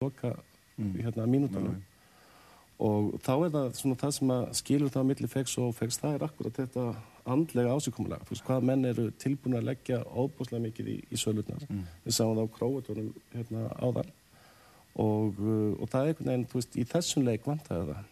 [0.00, 0.32] loka
[0.78, 1.74] hérna mínútanum
[2.80, 5.98] og þá er það svona það sem að skilur það á milli fegs og fegs,
[6.00, 6.84] það er akkurat þetta
[7.34, 11.66] andlega ásíkomulega, þú veist hvað menn eru tilbúin að leggja óbúslega mikið í, í sölurnar,
[12.06, 14.14] við sáum það á króatunum hérna áðan.
[15.04, 18.08] Og, uh, og það er einhvern veginn, þú veist, í þessum leik vantaði það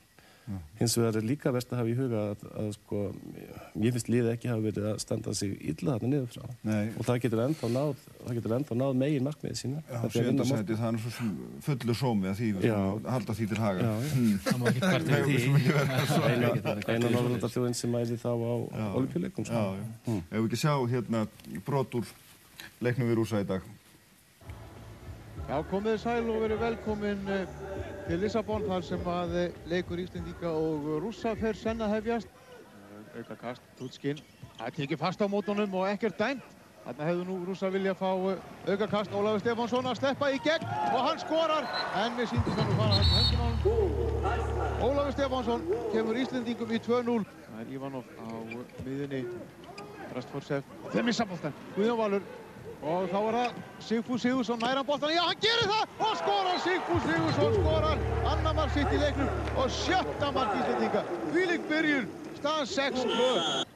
[0.79, 3.01] hins vegar er líka verst að hafa í huga að, að sko,
[3.85, 6.87] ég finnst liðið ekki hafa verið að standa sig illa þarna niður frá Nei.
[6.97, 10.17] og það getur ennþá náð, það getur ennþá náð megin markmiðið sína Já, er að
[10.17, 11.33] sjöndasæti, það er nú svo sem
[11.69, 12.79] fullur sómi að því Já.
[12.79, 13.81] skulum halda því til haga.
[13.83, 14.13] Já, já.
[14.15, 14.39] Hmm.
[14.49, 15.39] Það má ekki kvarta vera því.
[16.09, 18.87] svo- eina, ekki það, eina Norðurlandarþjóðin sem mæði þá á Já.
[19.03, 19.61] olimpíuleikum Já, sko.
[20.09, 20.17] já.
[20.33, 21.27] Ef við ekki sjá hérna
[21.69, 22.15] brot úr
[22.81, 23.63] leiknum við rúsa í dag.
[25.49, 27.53] Já, komið sæl og verið velkomin eh,
[28.05, 32.29] til Lissabon þar sem að eh, leikur Íslendinga og rússa fer senn að hefjast.
[32.29, 34.21] Eh, Auka kast, Tutskinn,
[34.59, 36.51] það er tekið fast á mótunum og ekkert dæmt.
[36.85, 40.67] Þarna hefðu nú rússa vilja fá eh, auka kast, Ólafur Stefánsson að sleppa í gegn
[40.91, 41.71] og hann skorar
[42.03, 44.77] en við síndum hann að fara hendin á hann.
[44.85, 47.25] Ólafur Stefánsson kemur Íslendingum í 2-0.
[47.47, 48.29] Það er Ivanov á
[48.85, 49.25] miðunni,
[50.13, 51.57] Rastfórsef og þeir missa boltan.
[51.73, 52.29] Guðjón Valur
[52.83, 55.97] og þá er það Sigfús Sigursson næran boltan, já hann gerir það!
[56.07, 57.99] Og skorar Sigfús Sigursson skorar
[58.33, 61.03] annar mark sitt í leiknum og sjötta mark Íslandinga
[61.35, 62.07] Vílik byrjur,
[62.39, 63.67] staðan 6-2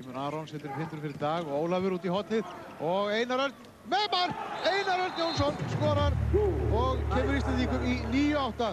[0.00, 2.54] Kymur Aron setur hindur fyrir dag og Ólafur út í hotnið
[2.84, 4.46] og Einar Örn með mark!
[4.68, 8.72] Einar Örn Jónsson skorar og kemur Íslandingum í 9-8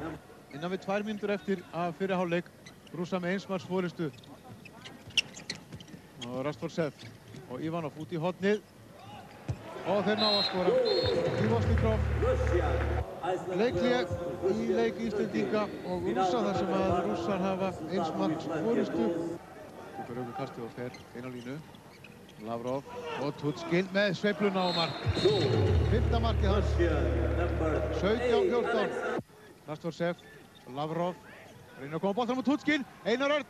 [0.58, 2.52] innan við tvær mínútur eftir að fyrirháleik
[2.96, 4.12] rúsa með einsmars fóristu
[6.28, 7.06] og Rastfórsef
[7.48, 8.64] og Ivanov út í hotnið
[9.88, 10.72] og þeir ná að skora.
[11.48, 12.00] Ivo Stikrov
[13.58, 14.08] leiklið
[14.52, 19.06] í leik Íslendinga og rússa þar sem að rússar hafa eins margs fórustu
[19.98, 21.56] Tökur auðvitað kastið og fer einn á línu.
[22.48, 22.82] Lavrov
[23.26, 24.96] og Tutskinn með sveifluna á mark.
[25.90, 26.70] Fyrta markið hans.
[27.98, 29.22] 17-14
[29.68, 30.16] Rastvorsef
[30.78, 31.16] Lavrov
[31.80, 33.48] reynir að koma bóltanum á Tutskinn Einar Örn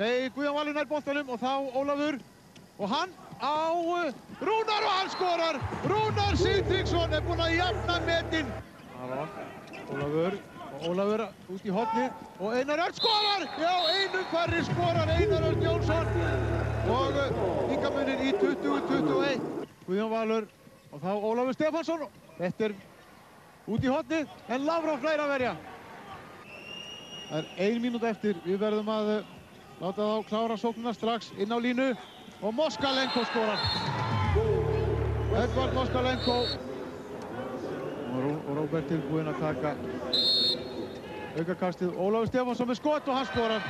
[0.00, 2.16] Nei, Guðjón Valur nær bóltanum og þá Ólafur.
[2.80, 3.56] Og hann á
[4.40, 5.56] Rúnar og hann skorar.
[5.84, 8.52] Rúnar Sigtryggsson er búinn að jafna metin.
[9.02, 9.28] Aron,
[9.92, 10.36] Ólafur.
[10.70, 13.44] Og Ólafur út í hotnið og Einar Örn skorar.
[13.60, 16.06] Já, einum færri skorar Einar Örn Jónsson.
[16.90, 17.18] Og
[17.74, 19.42] yngamunir í 20-21
[19.86, 20.46] Guðjón Valur
[20.90, 22.06] og þá Ólafur Stefansson
[22.38, 22.78] þetta er
[23.70, 25.52] út í hotnið en Lavrov fleira verja.
[27.30, 28.40] Það er ein mínút eftir.
[28.46, 29.34] Við verðum að uh,
[29.82, 31.92] láta þá klára sóknuna strax inn á línu
[32.42, 33.60] og Moskalenko skorar.
[35.42, 36.36] Edvard Moskalenko.
[38.12, 39.74] Og, Ró- og Róbert tilbúinn að taka
[41.38, 41.92] aukakastið.
[41.94, 43.62] Ólafur Stefánsson með skot og hann skorar.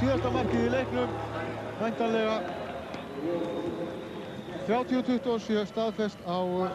[0.00, 1.10] Síðasta markið í leiknum
[1.80, 2.36] væntanlega
[4.70, 6.68] 30-27 staðfest á uh,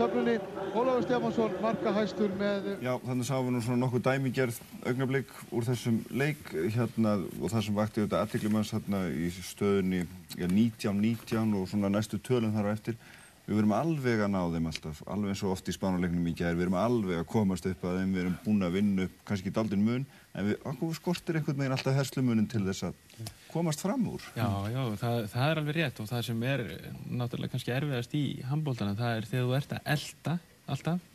[0.00, 0.32] töflunni
[0.74, 4.58] Ólafur Stefánsson markahæstur með Já, þannig sáum við nú svona nokkuð dæmigerð
[4.90, 10.02] augnablík úr þessum leik hérna og það sem vakti auðvitað aðtiklumanns hérna í stöðunni
[10.34, 12.98] já, 19-19 og svona næstu tölum þar á eftir.
[13.46, 16.56] Við verum alveg að ná þeim alltaf, alveg eins og oft í spánuleiknum í gær,
[16.58, 19.46] við erum alveg að komast upp að þeim, við erum búin að vinna upp kannski
[19.46, 23.84] ekki daldinn mun, en við okkur skortir einhvern veginn alltaf herslumunin til þess að komast
[23.86, 24.24] fram úr.
[24.34, 26.64] Já, já, það, það er alveg rétt og það sem er
[27.06, 30.36] náttúrulega kannski erfiðast í handbóltana, það er þegar þú ert að elda
[30.74, 31.06] alltaf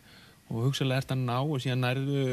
[0.48, 2.24] og hugsalega ert að ná og síðan nærðu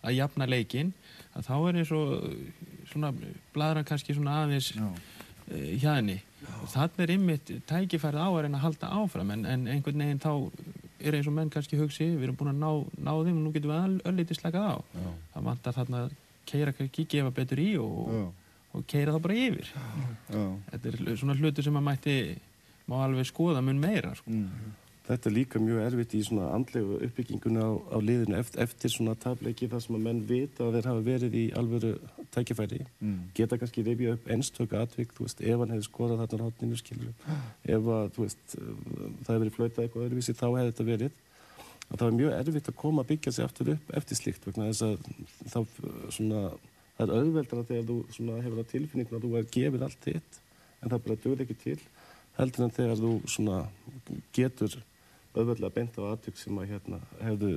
[0.00, 0.94] að jafna leikinn,
[1.36, 2.10] að þá er eins og
[2.90, 3.12] svona
[3.54, 4.90] bladran kannski svona aðeins uh,
[5.76, 6.20] hjá henni.
[6.72, 10.32] Þannig er ymmit tækifærið á að reyna að halda áfram en, en einhvern veginn þá
[11.00, 12.70] er eins og menn kannski hugsi, við erum búin að ná,
[13.06, 14.76] ná þeim og nú getum við öll- öllítið slakað á.
[14.96, 15.10] Já.
[15.34, 16.14] Það vantar þarna að
[16.50, 18.12] keira kannski, gefa betur í og,
[18.76, 19.70] og keira það bara yfir.
[20.32, 20.44] Já.
[20.72, 22.16] Þetta er svona hlutur sem að mætti
[22.90, 24.30] má alveg skoða mun meira sko.
[24.34, 24.74] Mm.
[25.10, 29.16] Þetta er líka mjög erfitt í svona andlegu uppbygginguna á, á liðinu eftir, eftir svona
[29.18, 31.90] tableiki þar sem að menn vita að þeir hafa verið í alvöru
[32.30, 32.84] tækifæri.
[33.00, 33.16] Mm.
[33.34, 37.16] Geta kannski rifja upp einstöku atvik, þú veist, ef hann hefði skorað þarna hátninu, skilur.
[37.74, 41.16] Ef að, þú veist, það hefði verið flautað eitthvað öðruvísi, þá hefði þetta verið.
[41.90, 44.68] Að það er mjög erfitt að koma að byggja sig aftur upp eftir slíkt, vegna
[44.68, 45.08] þess að
[45.50, 45.58] þá
[46.14, 46.44] svona,
[47.00, 50.38] það er auðveldra þegar þú svona hefur það tilfinningun að þú er gefið allt þitt,
[50.78, 51.76] en það bara döð ekki til,
[52.38, 53.58] heldur en þegar þú svona
[54.36, 54.78] getur
[55.34, 57.52] auðveldlega beint á atvik sem að hérna hefðu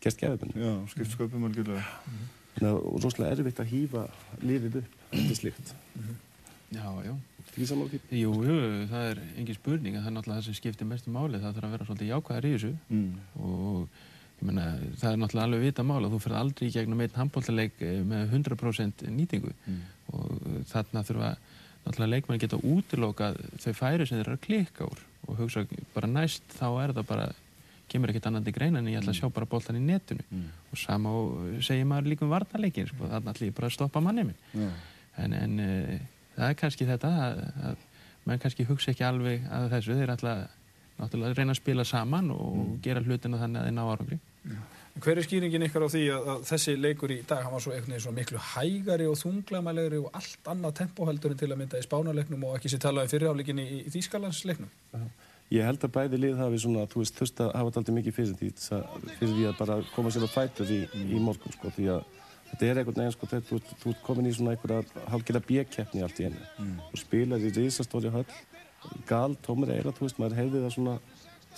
[0.00, 1.84] gert gefið Já, skipt sköpum algjörlega.
[2.56, 4.04] Þannig að rosalega erfitt að hýfa
[4.42, 5.74] lífið upp eftir slíkt.
[6.70, 7.14] Já, já.
[7.50, 7.98] Ekki saman því?
[8.20, 8.56] Jú, jú,
[8.92, 11.66] það er engin spurning að það er náttúrulega það sem skiptir mestu máli það þarf
[11.68, 13.14] að vera svolítið jákvæðar í þessu Mm.
[13.42, 13.88] og
[14.40, 14.66] ég meina,
[15.00, 17.80] það er náttúrulega alveg vita mál að þú ferð aldrei í gegnum einn handbóltaleik
[18.12, 19.80] með 100% nýtingu Mm.
[20.14, 20.30] og
[20.70, 21.30] þarna þurfa
[21.84, 25.64] náttúrulega leikmenn geta útilokað þau færi sem þeir eru að klikka úr og hugsa
[25.94, 27.28] bara næst þá er það bara
[27.90, 30.22] kemur ekkert annað til greina en ég ætla að sjá bara boltan í netinu.
[30.70, 34.02] Og sama og segir maður líka um varnarleikin sko, þannig ætla ég bara að stoppa
[34.04, 34.38] manni minn.
[34.54, 34.70] Já.
[35.24, 35.94] en, en uh,
[36.36, 37.40] það er kannski þetta að,
[37.70, 37.86] að
[38.28, 39.96] mann kannski hugsa ekki alveg að þessu.
[39.98, 40.34] Þeir ætla
[41.00, 44.20] náttúrulega að reyna að spila saman og gera hlutina þannig að þeir ná árangri
[45.00, 47.72] Hver er skýringin ykkar á því að, að þessi leikur í dag, hann var svo
[47.72, 51.86] einhvern veginn svo miklu hægari og þunglamælegri og allt annað tempoheldurinn til að mynda í
[51.86, 54.72] spánarleiknum og ekki sér talaði um fyrirháleikin í, í Þýskalandsleiknum?
[55.54, 58.34] Ég held að bæði lið hafi svona, þú veist, þurft að hafa alltaf mikið fyrir
[58.42, 61.88] því, að- fyrir því að bara koma sér á fætur í, í morgun, sko, því
[61.94, 62.04] að
[62.50, 66.04] þetta er einhvern veginn, sko, þú, ert- þú ert komin í svona einhverja halgjörða bjökeppni
[66.06, 66.44] allt í einu
[66.90, 68.26] og spilar í risastóri höll,
[69.10, 70.98] gal, tómur eira, þú veist, maður heyrði það svona,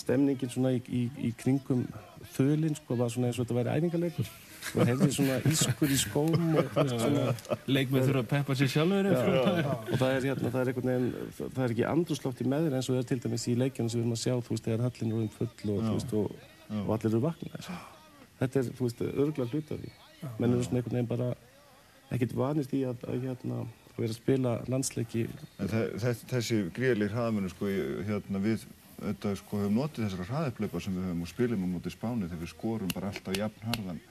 [0.00, 1.84] stemningin svona í, í, í kringum
[2.36, 4.32] þölinn, sko, var svona eins og þetta væri æfingarleikur
[4.78, 6.76] og heyrði svona ískur í skóm og
[7.66, 11.64] Leikmenn þurfa að peppa sér sjálfur og það er, hérna, það er einhvern veginn það
[11.64, 14.06] er ekki andrúsloft í meður eins og það er til dæmis í leikjunum sem við
[14.06, 16.38] erum að sjá þú veist, þegar hallin er um full og, veist, og,
[16.84, 17.64] og allir eru vakna
[18.42, 19.92] þetta er, þú veist, örgulega hlut af því.
[20.38, 21.30] Menn eru svona einhvern veginn bara
[22.12, 25.24] ekkert vanist í að, að hérna að vera að spila landsleiki.
[25.60, 27.72] Þessi gríðarlega hraðamennu sko,
[28.08, 28.66] hérna, við
[29.02, 32.42] auðvitað, sko, höfum notið þessara hraðaplaupa sem við höfum og spilum á móti Spáni þegar
[32.42, 34.02] við skorum bara alltaf jafn harðan.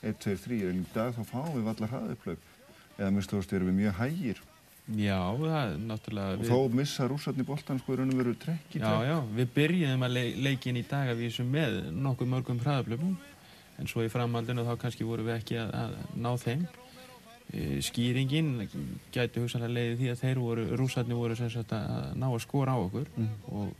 [0.00, 2.46] 1, 2, 3 en í dag þá fáum við allar hraðaplaup
[3.00, 4.40] eða minnst þú veist erum við mjög hægir.
[4.90, 8.72] Já, það er náttúrulega og þó missa rússarni boltan sko í raun og veru trekk
[8.74, 9.04] í Já, trekk.
[9.06, 13.12] já, við byrjuðum að le leikin í dag að vísu með nokkuð mörgum hraðablöfum
[13.78, 15.94] en svo í framhaldinu þá kannski vorum við ekki að, að
[16.24, 16.64] ná þeim.
[17.50, 18.50] E, skýringin
[19.14, 22.74] gæti hugsanlega leiði því að þeir voru, rússarnir voru sem sagt að ná að skora
[22.74, 23.08] á okkur.
[23.52, 23.70] Og,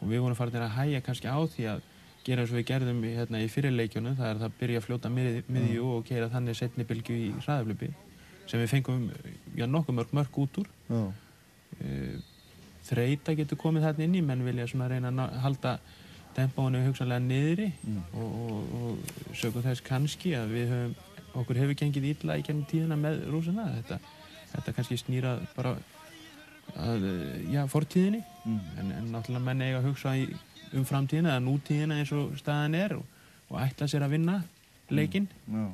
[0.00, 1.84] og við vorum farin að hæja kannski á því að
[2.26, 5.12] gera eins og við gerðum hérna, í fyrirleikjunum það er það að byrja að fljóta
[5.12, 7.90] mið, miðju og keira þannig setni bylgu í hraðablöfi
[8.46, 9.04] sem við fengum
[9.58, 10.72] já, nokkuð mörg mörg út úr.
[10.90, 12.16] Uh,
[12.86, 15.78] þreita getur komið þarna inn í menn vilja reyna að halda
[16.36, 17.70] tempóinu hugsanlega niðri
[18.14, 20.94] og, og, og sögum þess kannski að við höfum
[21.40, 23.98] okkur hefur gengið illa í gennum tíðina með rúsina þetta,
[24.52, 25.74] þetta kannski snýra bara
[26.76, 30.26] að, eh, já, fortíðinni en, en náttúrulega menn eiga að hugsa í,
[30.76, 33.04] um framtíðina eða nútíðina eins og staðan er og,
[33.50, 34.40] og ætla sér að vinna
[34.90, 35.66] leikinn Já.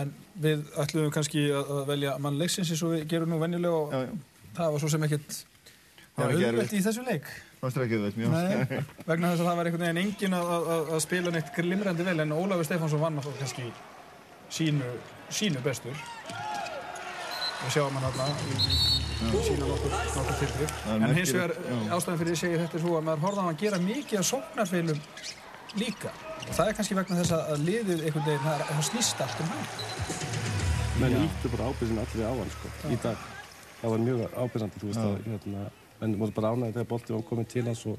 [0.00, 3.74] En við ætlum kannski að að velja mann leiksins eins og við gerum nú venjulega
[3.80, 4.12] og Já, já.
[4.58, 5.38] það var svo sem ekkert
[6.20, 6.74] erfitt.
[6.76, 7.26] í þessu leik.
[8.34, 12.06] Nei, vegna þess að það var einhvern veginn engin að, að, að spila neitt glimrandi
[12.06, 13.66] vel en Ólafur Stefánsson vann náttúrulega kannski
[14.50, 14.94] sínu,
[15.40, 16.06] sínu bestur.
[17.64, 18.89] Við sjáum hann þarna
[19.20, 21.76] sínu nokkur, er En hins vegar já.
[21.96, 25.00] ástæðan fyrir því segja þetta er svo að maður á hann gera mikið af sóknarfeilum
[25.80, 26.12] líka.
[26.48, 29.20] Og það er kannski vegna þess að að liðið einhvern veginn, það, er- það snýst
[29.26, 29.66] allt um hann.
[31.00, 33.16] menn íttu bara ábyrðin allir á hann sko, í dag
[33.80, 35.62] það var mjög ábyrðandi, þú veist að hérna,
[36.00, 37.98] menn voru bara ánægði þegar bolti var komin til hans og,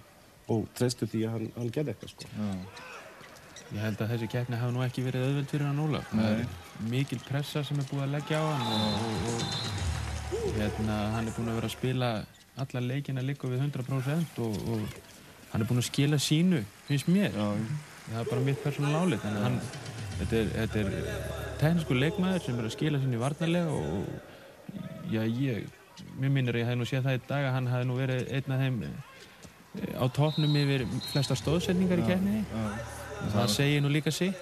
[0.54, 2.30] og treystu því að hann, hann gerði eitthvað sko.
[3.72, 6.06] Ég held að þessi keppni hafi nú ekki verið auðveld fyrir hann Ólaf.
[6.12, 6.46] Það er
[6.92, 9.42] mikil pressa sem er búið að leggja á hann og, og, og
[10.58, 12.12] hérna, hann er búinn að vera að spila
[12.62, 15.00] alla leikina líka við 100% og, og
[15.54, 17.34] hann er búinn að skila sínu, finnst mér.
[17.36, 17.48] Já,
[18.12, 19.26] Það er bara mitt persónulega álit.
[19.28, 19.58] Að hann,
[20.20, 25.68] þetta er, þetta er teknísku leikmaður sem er að skila sínu varnarlega og já, ég,
[26.18, 28.34] mér minnir að ég hef nú séð það í dag að hann hafi nú verið
[28.36, 32.44] einn af þeim eh, á topnum yfir flesta stóðsetningar í keppninni.
[33.36, 34.34] Það segir nú líka sig.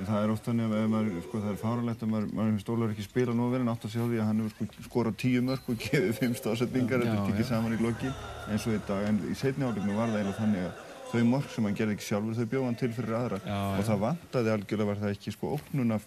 [0.00, 2.70] En það er oft þannig að maður, sko, það er fáralegt að maður, maður finnst
[2.72, 5.18] Ólafur ekki spila nú vel en átt að sjá því að hann hefur sko skorað
[5.20, 7.48] tíu mörg og gefið fimm stóðsetningar, þetta er já.
[7.50, 8.08] saman í loki
[8.48, 10.72] eins og í dag, en í setni áleikinu var það eiginlega þannig að
[11.10, 13.84] þau mörg sem hann gerði ekki sjálfur, þau bjóð hann til fyrir aðra Já, og
[13.90, 16.04] það vantaði algjörlega var það ekki sko óknun af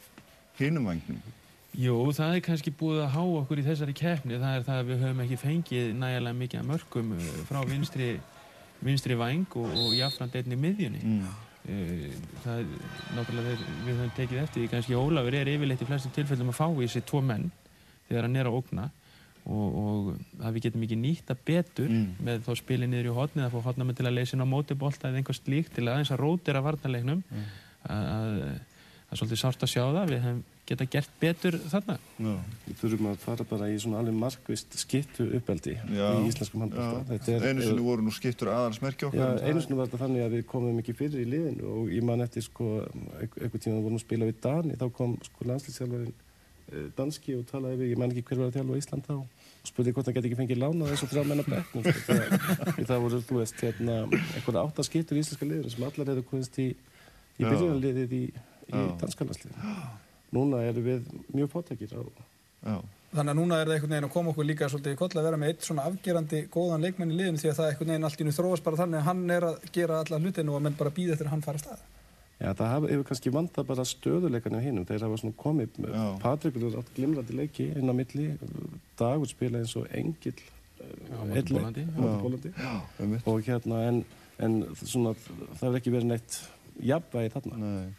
[0.57, 1.21] hinum vagnum.
[1.73, 4.37] Jú, það er kannski búið að há okkur í þessari keppni.
[4.37, 6.59] Það er það að við höfum ekki fengið nægilega mikið
[11.67, 11.73] eh.
[11.73, 12.25] Mm.
[12.43, 12.65] Það er
[13.17, 16.67] náttúrulega þeir, við höfum tekið eftir kannski Ólafur er yfirleitt í flestum tilfellum að fá
[16.83, 17.49] í sig tvo menn
[18.09, 18.89] þegar hann er að ógna
[19.43, 20.09] og, og
[20.43, 22.15] að við getum ekki nýtta betur Mm.
[22.23, 25.09] með þá spilið niður í hotnið að fá hotnamenn til að leysa inn á mótibolta
[25.09, 27.47] eða einhver slíkt til að aðeins að rótira varnarleiknum Mm.
[27.89, 28.39] að, að
[29.13, 32.33] það er svolítið sárt að sjá það við hefum geta gert betur þarna Já.
[32.65, 36.07] við þurfum að fara bara í svona alveg markvist skiptu uppeldi Já.
[36.17, 39.37] í íslenskum handbólta Þetta er- Einu sinni voru nú skiptur aðalsmerki Já, okkar.
[39.37, 42.03] það- einu sinni var þetta þannig að við komum ekki fyrir í liðinu og ég
[42.03, 42.69] man eftir sko,
[43.21, 46.13] einhver tíma við vorum að spila við Dani, þá kom sko landslýsjálfarinn
[46.95, 49.67] danski og talaði við, ég man ekki hver var að þjálfa á Ísland þá og
[49.67, 51.43] spurði hvort hann geti ekki fengið lánað eins og þrjá menna
[52.77, 56.57] því það voru, þú veist, hérna, einhverja átta skiptur í íslenska liðinu sem allar komist
[56.63, 57.49] í, í Já.
[57.51, 58.23] byrjunarliðið í,
[58.67, 58.97] í Já.
[59.01, 59.77] danska landsliðinu.
[60.33, 62.01] Núna erum við mjög fótækir á,
[62.63, 62.77] Já.
[63.13, 65.25] Þannig að núna er það einhvern veginn að koma okkur líka svolítið í koll að
[65.27, 68.23] vera með eitt svona afgerandi góðan leikmenn í liðinu því að það einhvern veginn allt
[68.23, 70.93] í nú þróast bara þannig að hann er að gera alla hlutinu og menn bara
[70.95, 71.83] býða eftir að hann fara að stað.
[72.39, 74.87] Já, það hefur kannski vantað bara stöðuleikarnir hinnum.
[74.89, 75.77] Þeir hafa svona komið.
[76.23, 78.25] Patrikur er átt glimrandi leiki inn á milli,
[78.99, 80.33] Dagur spila eins og Engil.
[81.13, 81.85] Pólandi.
[82.99, 83.27] einmitt.
[83.29, 84.01] Og hérna, en,
[84.43, 86.39] en svona, það hefur ekki verið neitt
[86.81, 87.61] jafnvægi þarna.
[87.61, 87.93] Nei.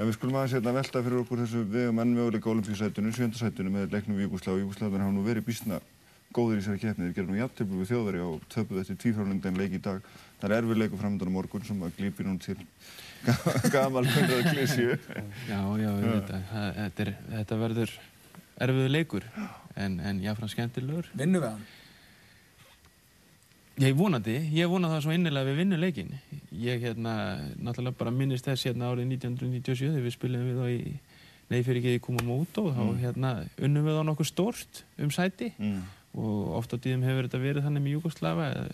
[0.00, 3.72] En við skulum aðeins hérna velta fyrir okkur þessu við um enn möguleika olimpísætunu, sjöndasætunu
[3.74, 5.80] með leiknum við Júgosláð og Júgosláðan hafa nú verið býstna
[6.32, 7.08] góðir í þessari keppni.
[7.10, 10.00] Þeir gerðu nú jafntöflu við þjóðari og töpuð eftir tvífrálengdan leik í dag.
[10.40, 12.56] Það er erfið leiku framöndan á morgun sem að glýpi nú til
[13.74, 14.96] gamal hundrað klísju.
[15.50, 17.94] Já, já, ég veit að það- þetta, er, þetta verður
[18.64, 19.28] erfiðu leikur
[19.76, 21.12] en, en jáfnfram skemmtilegur.
[21.18, 21.66] Vinnum við hann?
[23.80, 26.10] Ég vonandi, ég vona það svo innilega við vinnum leikin.
[26.60, 27.14] Ég hérna,
[27.56, 30.80] náttúrulega bara minnist þess hérna árið 1997 þegar við spilum við á í
[31.50, 35.80] Nei fyrir ekki í Kumamoto þá hérna unnum við á nokkuð stórt um sæti Mm.
[36.14, 38.68] og oft á tíðum hefur þetta verið þannig með Júgoslava að,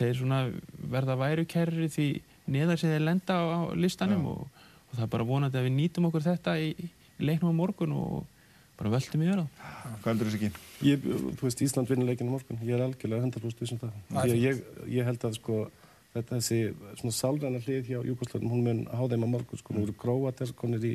[0.00, 0.40] þeir svona
[0.90, 2.06] verða værukærri því
[2.50, 4.32] neðar sem þeir lenda á, á listanum Já.
[4.32, 6.90] og, og það er bara vonandi að við nýtum okkur þetta í, í
[7.22, 8.26] leiknum á morgun og
[8.78, 9.50] bara völdum yfir það.
[9.98, 10.64] Hvað heldur þessi ekki?
[10.86, 12.62] Ég, þú veist, Ísland vinnur leikinu morgun.
[12.62, 14.00] Ég er algjörlega 100% vissum það.
[14.14, 15.60] Það Ég, ég, ég held að sko,
[16.14, 16.58] þetta þessi
[17.00, 19.62] svona sálræna hlið hjá Júkoslöfum, hún mun há þeim á morgun.
[19.62, 20.94] Sko, nú eru Króatir konir í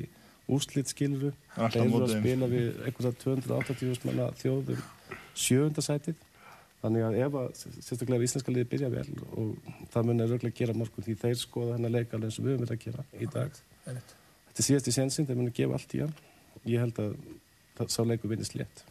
[0.52, 1.32] úrslit skiluru.
[1.56, 4.86] Alltaf Þeir eru að spila við einhverja 280 manna þjóðum
[5.36, 6.20] sjöunda sætið.
[6.84, 9.06] Þannig að ef að, sérstaklega ef íslenska liði byrja vel
[9.40, 12.40] og það mun er örglega gera á morgun því þeir skoða hennar leik alveg eins
[12.42, 13.62] og við höfum verið að gera í dag.
[13.86, 16.12] Þetta er síðasti sénsinn, þeir munu gefa allt í hann.
[16.68, 17.16] Ég held að
[17.78, 18.86] það, sá leikur vinnist létt.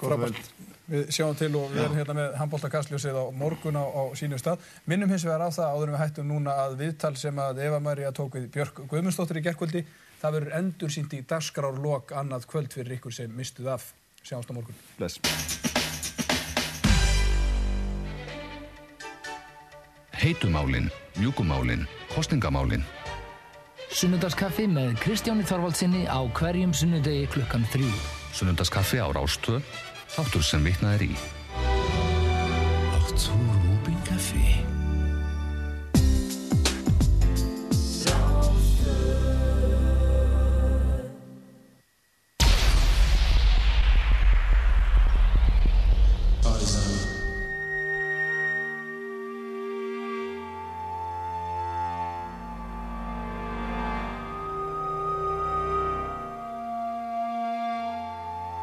[0.00, 0.50] Frábært.
[0.90, 4.64] Við sjáum til og við erum hérna með handbóltakastljósið á morgun á, á sínum stað.
[4.90, 7.78] Minnum hins vegar á það áður en við hættum núna að viðtal sem að Eva
[7.84, 9.84] Maria tók við Björk Guðmundsdóttir í gerkvöldi.
[10.20, 13.92] Það verður endur sínt í dagskrárlok annað kvöld fyrir ykkur sem mistuð af.
[14.26, 14.82] Sjáumst á morgun.
[14.98, 15.20] Bless.
[20.20, 22.82] Heitumálin, mjúkumálin, kostingamálin.
[23.90, 27.90] Sunnudagskaffi með Kristjáni Þorvaldsinni á hverjum sunnudegi klukkan þrjú.
[28.30, 29.58] Sunnundaskaffi á Rástvö,
[30.14, 31.12] þáttur sem vitnað er í.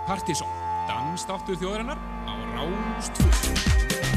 [0.07, 0.47] Partíson,
[0.87, 4.16] dansdáttur þjóðarinnar á Rástfjörn.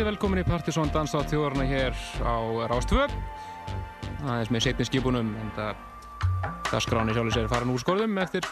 [0.00, 2.40] Góðkvöldi, velkomin í Partisón Danstátt þjóðarna hér á
[2.70, 3.02] Rástvö.
[4.24, 5.82] Aðeins með setni skipunum, en það
[6.70, 8.46] dagskráni sjálfur sér farin úr skorðum eftir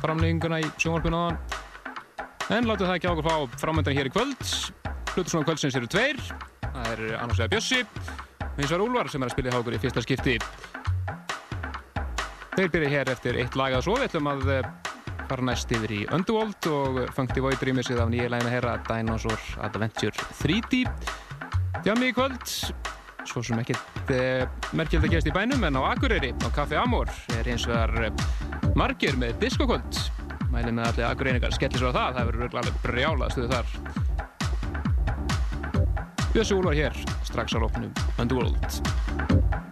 [0.00, 1.38] framlegginguna í sjónvarpinu áðan.
[2.56, 4.42] En látum það ekki á okkur fá framöndan hér í kvöld.
[5.12, 6.18] Hlutusnóðum kvöldsins eru tveir.
[6.64, 9.78] Það er annars vegar Bjössi, og hins vegar Úlvar sem er að spila í hákur
[9.78, 10.38] í fyrsta skipti.
[12.56, 14.00] Þeir byrja hér eftir eitt lag að svo.
[14.00, 14.50] Við ætlum að
[15.28, 19.42] fara næst yfir í Underworld og Funky Void rýmisið af nýja lægin að heyra Dinosaur
[19.64, 20.82] Adventure 3D.
[21.82, 22.44] Djami í kvöld,
[23.28, 24.44] svo sem ekkert eh,
[24.76, 28.12] merkjöld að gerast í bænum en á Akureyri á Café Amor er hins vegar eh,
[28.78, 30.02] margir með diskokvöld.
[30.52, 33.66] Mælið með allir Akureyringar skellir svo á það, það verður alveg brjálað stuðu þar.
[36.32, 39.71] Bjössi Úlvar hér, strax á lóknum Underworld.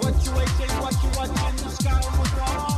[0.00, 0.76] What you waiting?
[0.82, 1.56] What you watching?
[1.56, 2.69] The sky was wrong.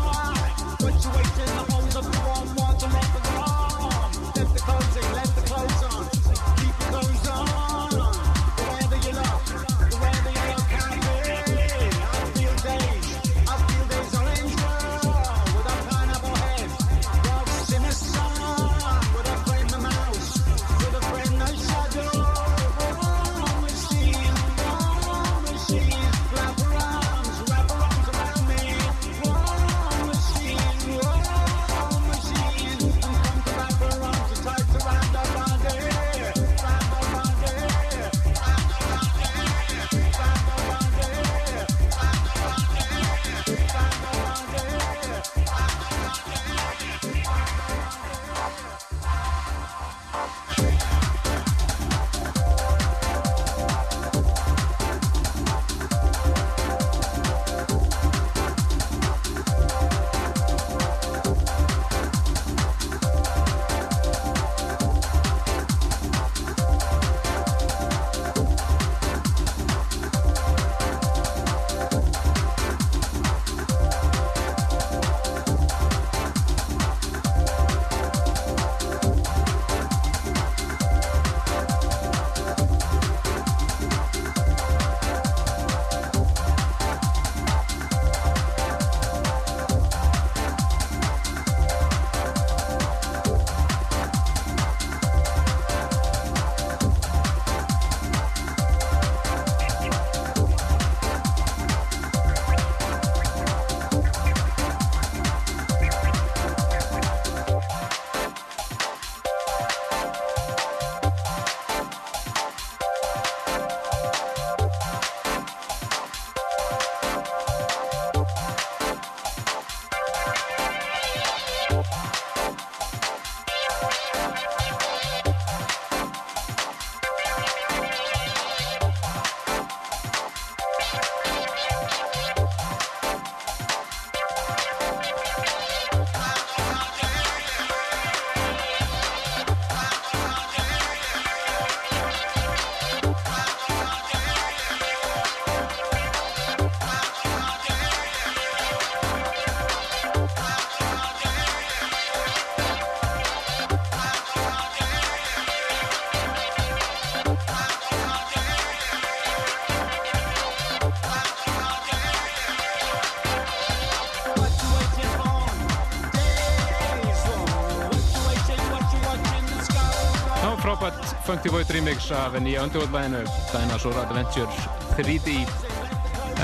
[171.50, 174.46] Void remix af nýja Underworld-læginu Dinosaur Adventure
[174.94, 175.42] 3D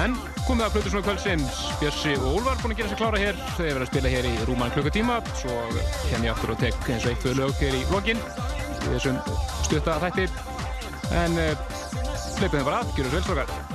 [0.02, 1.62] En komið að plötu svona kvöldsins.
[1.80, 3.40] Bjössi og Úlfar búin að gera sér klára hér.
[3.56, 5.56] Þau verið að spila hér í rúman klukkutíma svo
[6.08, 9.18] kem ég aftur og tek eins og eitt tvö lög hér í vlogin í þessum
[9.66, 10.28] stutta þætti.
[11.24, 11.66] En uh,
[12.38, 13.67] hleypum þeim bara að, gjörum svo vel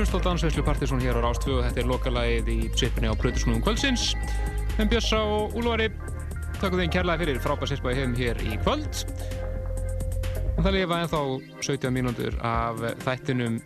[0.00, 3.60] Hlusta á Dansveislu Partisón hér á Rástvö og þetta er lokalagið í svippinni á Plötusnúðum
[3.60, 4.14] kvöldsins.
[4.80, 5.90] En Björsa og Úlvari,
[6.56, 9.02] takkum þeim kærlega fyrir frábæð sérspæði hefum hér í kvöld.
[10.54, 11.20] Og það lifa ennþá
[11.68, 13.60] 17 mínútur af þættinum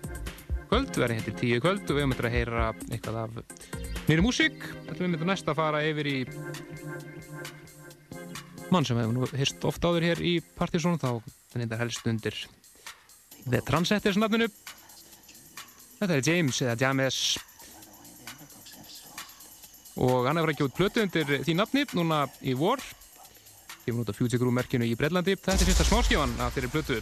[0.72, 3.38] kvöld, verði hendur 10 kvöld og við eitthvað að heyra eitthvað af
[4.10, 4.68] nýri músík.
[4.90, 6.18] Við myndum næst að fara yfir í
[8.74, 11.12] mann sem hefur nú hýrst oft áður hér í Partisón þá
[11.54, 12.42] þetta helst undir
[13.46, 14.50] The Transetters nafninu.
[16.04, 17.18] Þetta er James eða James.
[20.04, 22.82] Og hann hefur ekki út plötu undir því nafni núna í vor.
[23.86, 26.98] Gefur út á Future Crew merkinu í Breitlandi þetta er fyrsta smáskjávan af þeirri plötu.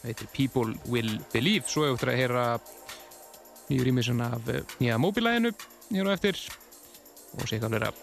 [0.00, 1.70] Það heitir People Will Believe.
[1.70, 2.46] Svo hefur þetta að heyra
[3.68, 5.54] nýju rýmisun af eh, nýja móbilæðinu
[5.92, 6.42] hér á eftir.
[7.38, 7.94] Og sé hvað vera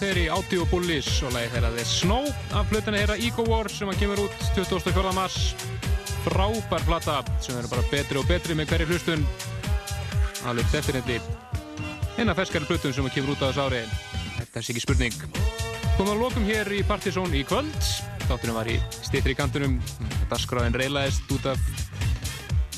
[0.00, 3.70] þeir í Audi og Bullis og lagi þeirra The Snow af plötunni þeirra Ego War
[3.72, 5.12] sem að kemur út 24.
[5.16, 5.38] mars.
[6.26, 9.26] Frábær plata sem eru bara betri og betri með hverju hlustun.
[10.46, 11.20] Alveg definitely
[12.16, 13.82] eina ferskari plötun sem að kemur út á þessu ári.
[14.38, 15.20] Þetta er sér ekki spurning.
[15.96, 17.92] Komum að lokum hér í Partizón í kvöld.
[18.26, 19.78] Þáttunum var í stýttri kantunum
[20.30, 21.60] dasgráðin reylaðist út af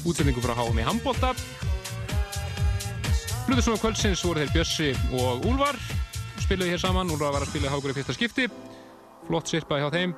[0.07, 1.33] útsendingu frá HM í Hambólta
[3.49, 5.79] Plutusnóða kvöldsins voru þeir Bjössi og Úlfar
[6.49, 8.47] spiluði hér saman, Úlfar var að spila hákur í fyrsta skipti.
[9.27, 10.15] Flott sirpa hjá þeim.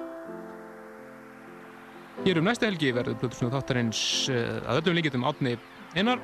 [2.23, 5.57] Hér um næsta helgi verður Plutusnóða þáttarins uh, að öllum líkitum átni
[5.97, 6.23] einar.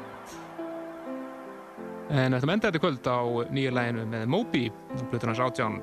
[2.15, 3.19] En þetta kvöld á
[3.51, 4.65] nýja læginu með Moby
[5.11, 5.81] Plutunans átján.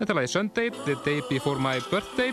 [0.00, 2.32] Þetta lagi Sunday, The Day Before My Birthday.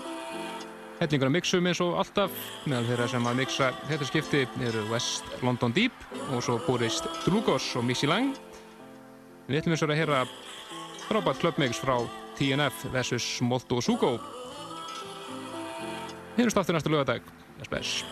[1.02, 2.32] Hellingur að mixum eins og alltaf
[2.64, 7.74] meðal þeirra sem að mixa þetta skipti eru West London Deep og svo Boris Drugos
[7.76, 8.38] og Missy Lang.
[9.48, 10.24] Við ætlum eins og að heyra
[11.08, 11.96] frábært clubmix frá
[12.38, 13.42] TNF vs.
[13.42, 14.18] Molto Sugo
[16.36, 17.22] Heyrjumst aftur næsta lögadag
[17.64, 18.04] Spes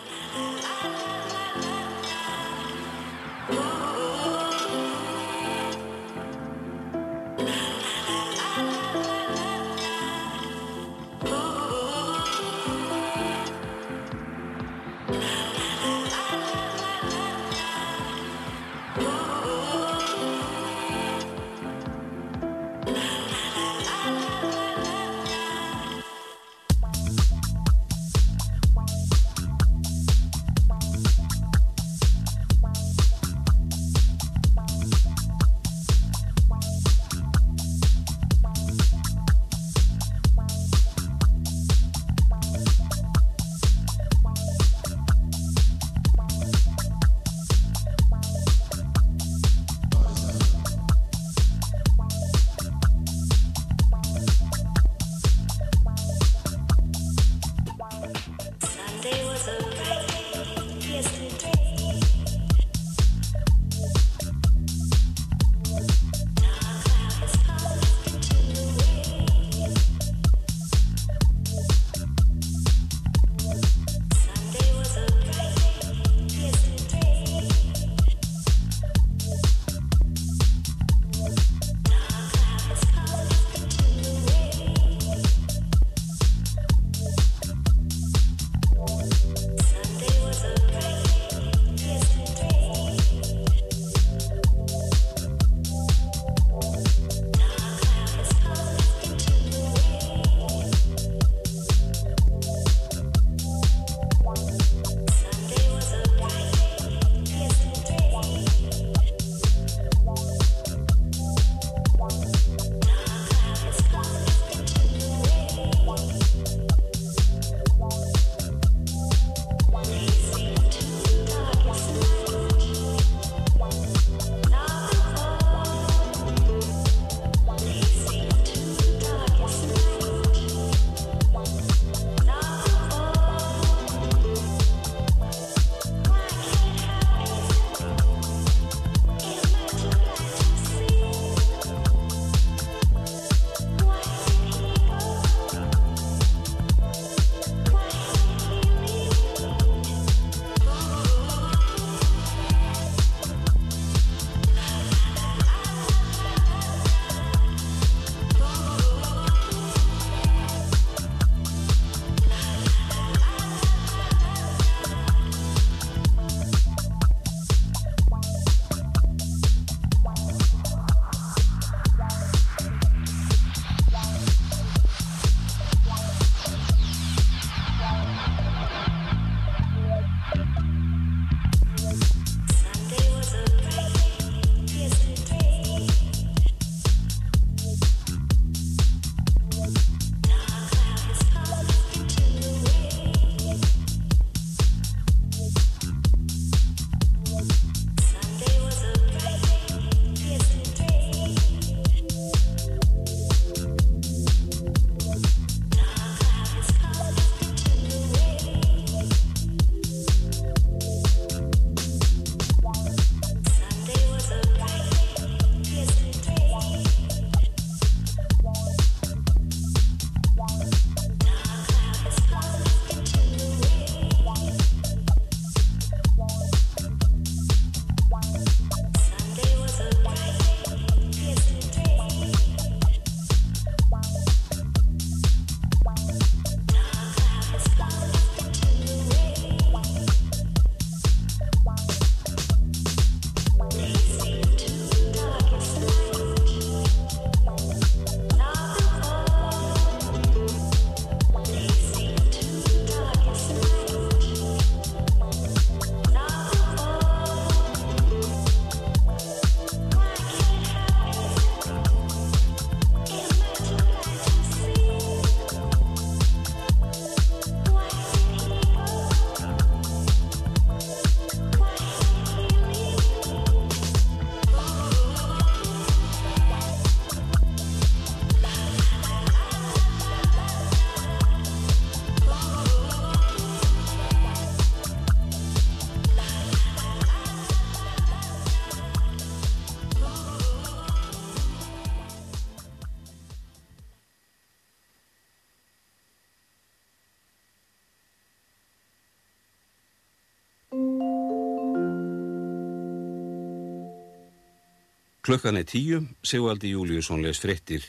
[305.26, 307.82] Klukkan er tíu, Sigvaldi Júliusson les frittir.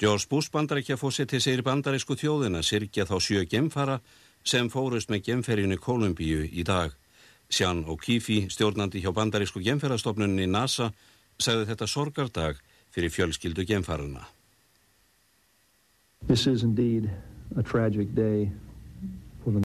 [0.00, 3.98] George Bush bandarækja fósetti segir bandarísku þjóðina sirkja þá sjö gemfara
[4.40, 6.96] sem fórust með gemferjunni Kolumbíu í dag.
[7.52, 10.88] Sean O'Keefe, stjórnandi hjá bandarísku gemferastofnunni NASA,
[11.36, 12.64] sagði þetta sorgardag
[12.96, 14.24] fyrir fjölskyldu gemfarana.
[16.26, 17.10] This is indeed
[17.58, 18.48] a tragic day